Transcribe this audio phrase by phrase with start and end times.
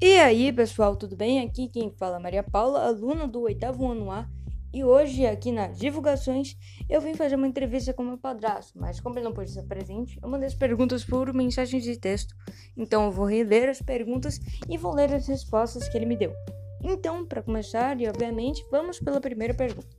[0.00, 1.40] E aí, pessoal, tudo bem?
[1.40, 4.28] Aqui quem fala é Maria Paula, aluna do oitavo ano A.
[4.72, 6.56] E hoje, aqui nas divulgações,
[6.88, 10.16] eu vim fazer uma entrevista com meu padrasto, mas como ele não pôde estar presente,
[10.22, 12.32] eu mandei as perguntas por mensagem de texto.
[12.76, 14.38] Então eu vou reler as perguntas
[14.68, 16.32] e vou ler as respostas que ele me deu.
[16.80, 19.96] Então, para começar, e obviamente, vamos pela primeira pergunta: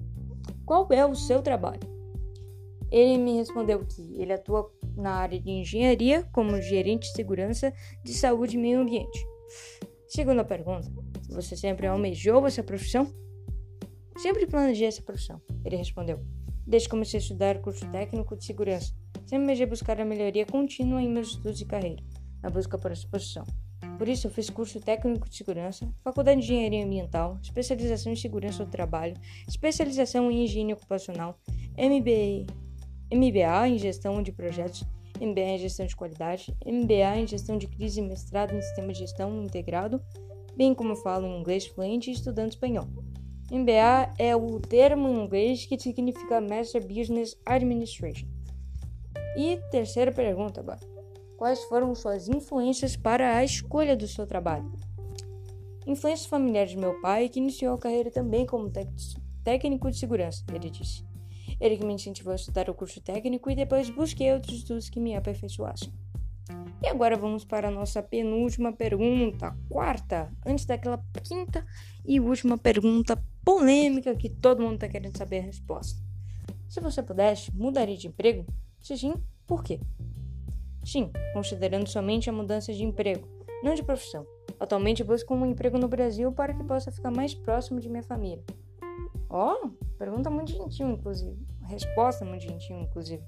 [0.65, 1.81] Qual é o seu trabalho?
[2.89, 8.13] Ele me respondeu que ele atua na área de engenharia como gerente de segurança de
[8.13, 9.27] saúde e meio ambiente.
[10.09, 10.91] Segunda pergunta:
[11.29, 13.13] Você sempre almejou essa profissão?
[14.17, 16.19] Sempre planejei essa profissão, ele respondeu.
[16.65, 18.91] Desde que comecei a estudar curso técnico de segurança,
[19.27, 22.03] sempre almejei buscar a melhoria contínua em meus estudos de carreira,
[22.41, 23.45] na busca por essa posição.
[23.99, 28.65] Por isso, eu fiz curso técnico de segurança, faculdade de engenharia ambiental, especialização em segurança
[28.65, 29.15] do trabalho,
[29.47, 31.39] especialização em higiene ocupacional,
[31.77, 32.51] MBA,
[33.13, 34.83] MBA em gestão de projetos,
[35.19, 38.99] MBA em gestão de qualidade, MBA em gestão de crise e mestrado em sistema de
[38.99, 40.01] gestão integrado,
[40.55, 42.87] bem como falo em inglês fluente e estudando espanhol.
[43.51, 48.27] MBA é o termo em inglês que significa Master Business Administration.
[49.35, 50.79] E terceira pergunta agora.
[51.37, 54.71] Quais foram suas influências para a escolha do seu trabalho?
[55.87, 58.71] Influências familiares de meu pai, que iniciou a carreira também como
[59.43, 61.08] técnico de segurança, ele disse.
[61.59, 64.99] Ele que me incentivou a estudar o curso técnico e depois busquei outros estudos que
[64.99, 65.91] me aperfeiçoassem.
[66.81, 71.65] E agora vamos para a nossa penúltima pergunta, quarta, antes daquela quinta
[72.05, 76.01] e última pergunta polêmica que todo mundo está querendo saber a resposta.
[76.69, 78.45] Se você pudesse, mudaria de emprego?
[78.79, 79.13] Se sim,
[79.45, 79.79] por quê?
[80.85, 83.27] Sim, considerando somente a mudança de emprego,
[83.61, 84.25] não de profissão.
[84.59, 88.43] Atualmente busco um emprego no Brasil para que possa ficar mais próximo de minha família.
[89.29, 91.37] Ó, oh, pergunta muito gentil, inclusive.
[91.67, 93.23] Resposta muito gentil, inclusive.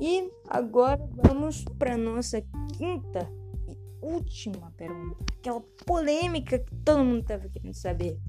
[0.00, 2.40] E agora vamos para nossa
[2.76, 3.28] quinta
[3.66, 5.24] e última pergunta.
[5.38, 8.20] Aquela polêmica que todo mundo estava querendo saber.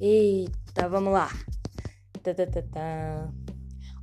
[0.00, 1.28] Eita, vamos lá.
[2.22, 3.32] Tá, tá, tá, tá.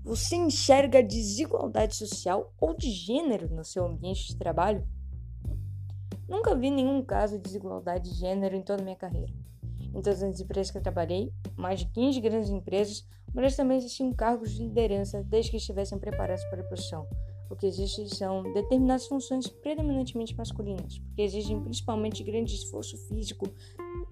[0.03, 4.87] Você enxerga desigualdade social ou de gênero no seu ambiente de trabalho?
[6.27, 9.33] Nunca vi nenhum caso de desigualdade de gênero em toda a minha carreira.
[9.89, 14.13] Em todas as empresas que eu trabalhei, mais de 15 grandes empresas, mulheres também existiam
[14.13, 17.07] cargos de liderança desde que estivessem preparadas para a posição.
[17.49, 23.47] O que existe são determinadas funções predominantemente masculinas, porque exigem principalmente grande esforço físico,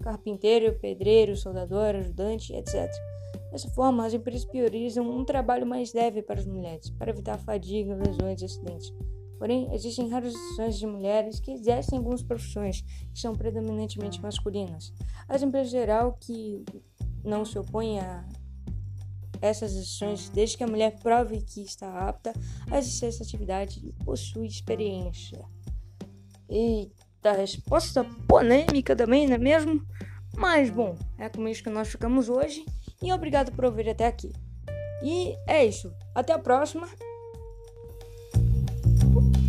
[0.02, 2.90] carpinteiro, pedreiro, soldador, ajudante, etc.
[3.52, 7.94] Dessa forma, as empresas priorizam um trabalho mais leve para as mulheres, para evitar fadiga,
[7.94, 8.92] lesões e acidentes.
[9.38, 12.82] Porém, existem raras exceções de mulheres que exercem algumas profissões
[13.12, 14.92] que são predominantemente masculinas.
[15.28, 16.64] As empresas em geral que
[17.24, 18.26] não se opõem a
[19.40, 22.32] essas exceções desde que a mulher prove que está apta
[22.70, 25.44] a exercer essa atividade e possui experiência.
[26.48, 29.86] Eita, resposta polêmica também, não é mesmo?
[30.36, 32.64] Mas bom, é com isso que nós ficamos hoje
[33.02, 34.32] e obrigado por ouvir até aqui.
[35.02, 35.92] E é isso.
[36.14, 36.88] Até a próxima
[39.10, 39.47] Thank you.